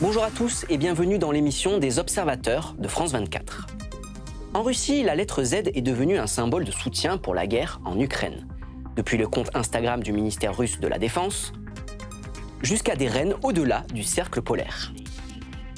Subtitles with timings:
[0.00, 3.66] Bonjour à tous et bienvenue dans l'émission des Observateurs de France 24.
[4.52, 7.98] En Russie, la lettre Z est devenue un symbole de soutien pour la guerre en
[7.98, 8.46] Ukraine.
[8.94, 11.52] Depuis le compte Instagram du ministère russe de la Défense,
[12.62, 14.92] jusqu'à des reines au-delà du cercle polaire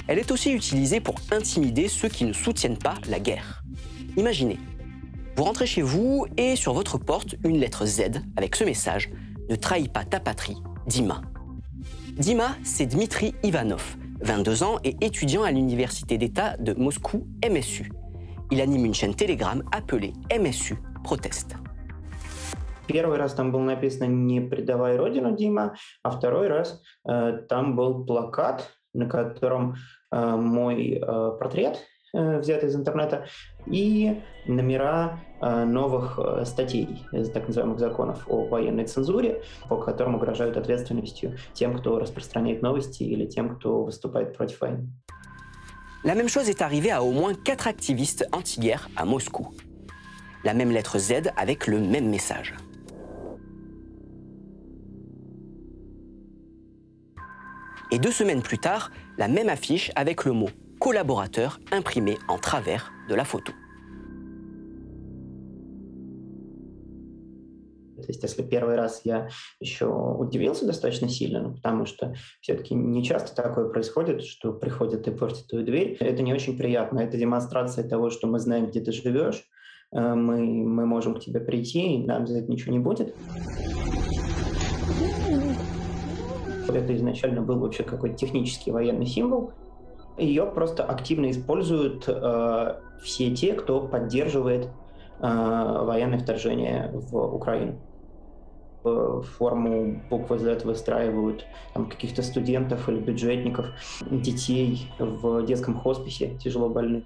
[0.08, 3.62] Elle est aussi utilisée pour intimider ceux qui ne soutiennent pas la guerre.
[4.16, 4.58] Imaginez,
[5.36, 9.10] vous rentrez chez vous et sur votre porte une lettre Z avec ce message
[9.48, 11.22] Ne trahis pas ta patrie, Dima.
[12.16, 17.90] Dima, c'est Dmitri Ivanov, 22 ans et étudiant à l'Université d'État de Moscou, MSU.
[18.50, 21.56] Il anime une chaîne Telegram appelée MSU Proteste.
[22.86, 28.04] Первый раз там было написано «Не предавай родину, Дима», а второй раз э, там был
[28.04, 29.76] плакат, на котором э,
[30.11, 31.79] мой э, портрет
[32.13, 33.27] э, взят из интернета
[33.65, 40.57] и номера э, новых э, статей, так называемых законов о военной цензуре, по которым угрожают
[40.57, 44.87] ответственностью тем, кто распространяет новости или тем, кто выступает против войны.
[46.03, 49.49] La même chose est arrivée à au moins quatre activistes anti-guerre à Moscou.
[50.43, 52.53] La même lettre Z avec le même message.
[57.89, 60.49] Et deux semaines plus tard, la même affiche avec le mot
[60.79, 63.53] collaborateur imprimé en travers de la photo.
[67.95, 69.27] То есть, если первый раз я
[69.59, 75.11] еще удивился достаточно сильно, ну, потому что все-таки не часто такое происходит, что приходят и
[75.11, 75.97] портят твою дверь.
[75.99, 76.99] Это не очень приятно.
[76.99, 79.43] Это демонстрация того, что мы знаем, где ты живешь,
[79.93, 83.15] э, мы, мы можем к тебе прийти, и нам за это ничего не будет.
[86.75, 89.51] Это изначально был вообще какой-то технический военный символ.
[90.17, 94.69] Ее просто активно используют э, все те, кто поддерживает
[95.19, 97.75] э, военное вторжение в Украину.
[98.83, 103.67] В форму буквы Z выстраивают там, каких-то студентов или бюджетников,
[104.09, 107.03] детей в детском хосписе тяжело больных.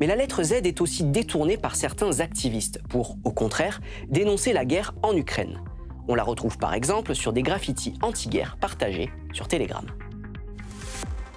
[0.00, 4.64] Mais la lettre Z est aussi détournée par certains activistes pour, au contraire, dénoncer la
[4.64, 5.60] guerre en Ukraine.
[6.08, 9.84] On la retrouve par exemple sur des graffitis anti-guerre partagés sur Telegram.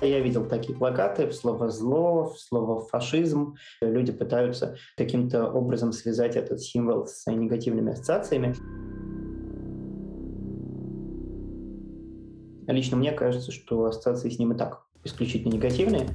[0.01, 3.55] Я видел такие плакаты в слово «зло», в слово «фашизм».
[3.81, 8.53] Люди пытаются каким-то образом связать этот символ с негативными ассоциациями.
[12.67, 16.07] Лично мне кажется, что ассоциации с ним и так исключительно негативные.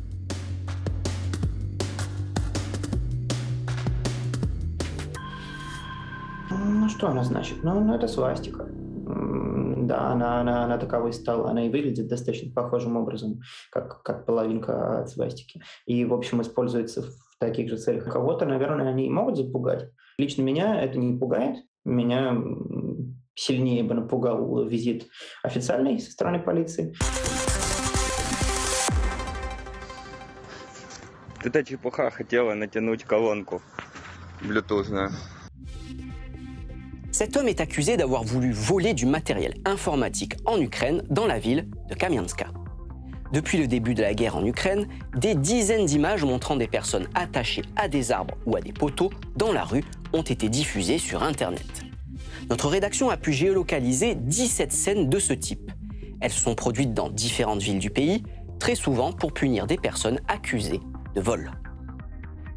[6.93, 7.63] Что она значит?
[7.63, 8.67] Ну, ну это свастика.
[8.67, 11.49] Да, она, она, она таковой стала.
[11.49, 15.61] Она и выглядит достаточно похожим образом, как, как половинка от свастики.
[15.85, 18.05] И, в общем, используется в таких же целях.
[18.05, 19.89] Кого-то, наверное, они могут запугать.
[20.17, 21.57] Лично меня это не пугает.
[21.83, 22.37] Меня
[23.35, 25.07] сильнее бы напугал визит
[25.41, 26.93] официальный со стороны полиции.
[31.43, 33.61] Эта чепуха хотела натянуть колонку
[34.41, 35.09] блютузную.
[37.23, 41.69] Cet homme est accusé d'avoir voulu voler du matériel informatique en Ukraine dans la ville
[41.89, 42.47] de Kamianska.
[43.31, 47.61] Depuis le début de la guerre en Ukraine, des dizaines d'images montrant des personnes attachées
[47.77, 51.65] à des arbres ou à des poteaux dans la rue ont été diffusées sur Internet.
[52.49, 55.71] Notre rédaction a pu géolocaliser 17 scènes de ce type.
[56.19, 58.21] Elles sont produites dans différentes villes du pays,
[58.59, 60.81] très souvent pour punir des personnes accusées
[61.15, 61.51] de vol.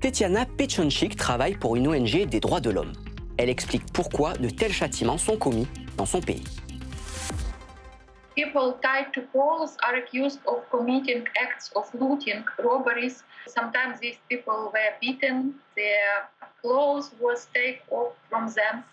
[0.00, 2.94] Tetiana Pechonchik travaille pour une ONG des droits de l'homme.
[3.39, 6.45] Elle explique pourquoi de tels châtiments sont commis dans son pays.
[8.35, 13.25] People tied to poles are accused of committing acts of looting, robberies.
[13.47, 16.28] Sometimes these people were beaten, their
[16.63, 18.84] clothes was taken off from them.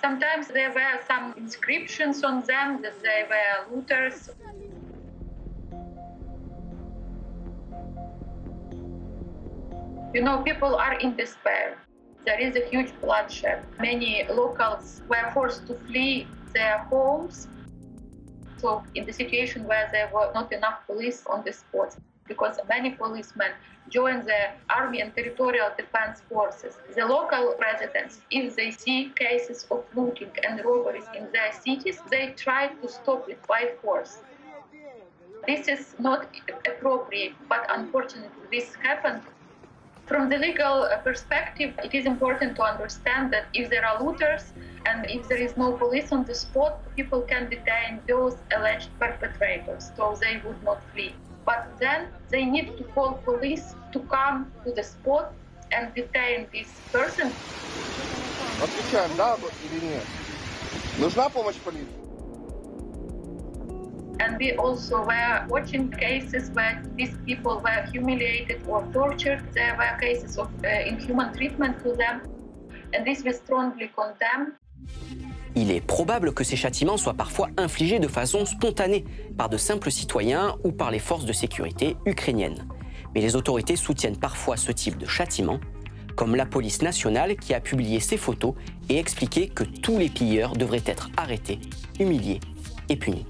[0.00, 4.30] Sometimes there were some inscriptions on them that they were looters.
[10.14, 11.76] You know, people are in despair.
[12.24, 13.64] There is a huge bloodshed.
[13.80, 17.48] Many locals were forced to flee their homes.
[18.58, 21.96] So, in the situation where there were not enough police on the spot,
[22.28, 23.50] because many policemen
[23.88, 26.78] joined the army and territorial defense forces.
[26.94, 32.28] The local residents, if they see cases of looting and robberies in their cities, they
[32.36, 34.18] try to stop it by force.
[35.46, 36.28] This is not
[36.68, 39.22] appropriate, but unfortunately, this happened
[40.11, 44.53] From the legal uh, perspective, it is important to understand that if there are looters
[44.85, 49.91] and if there is no police on the spot, people can detain those alleged perpetrators,
[49.97, 51.13] so they would not flee.
[51.45, 55.33] But then they need to call police to come to the spot
[55.71, 57.35] and detain this person.
[58.61, 60.05] Отвечаем, да или нет?
[60.97, 62.10] Нужна помощь полиции?
[64.22, 69.42] And we also were watching cases where these people were humiliated or tortured.
[69.52, 72.22] There were cases of uh, inhuman treatment to them.
[72.94, 74.52] And this we strongly condemn.
[75.56, 79.04] Il est probable que ces châtiments soient parfois infligés de façon spontanée
[79.36, 82.68] par de simples citoyens ou par les forces de sécurité ukrainiennes.
[83.14, 85.58] Mais les autorités soutiennent parfois ce type de châtiment,
[86.14, 88.54] comme la police nationale qui a publié ces photos
[88.88, 91.58] et expliqué que tous les pilleurs devraient être arrêtés,
[91.98, 92.40] humiliés
[92.88, 93.26] et punis.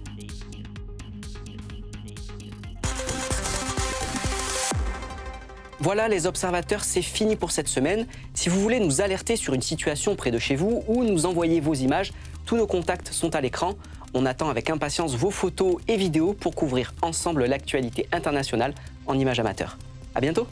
[5.82, 8.06] Voilà les observateurs, c'est fini pour cette semaine.
[8.34, 11.58] Si vous voulez nous alerter sur une situation près de chez vous ou nous envoyer
[11.58, 12.12] vos images,
[12.46, 13.74] tous nos contacts sont à l'écran.
[14.14, 18.76] On attend avec impatience vos photos et vidéos pour couvrir ensemble l'actualité internationale
[19.08, 19.76] en images amateurs.
[20.14, 20.46] À bientôt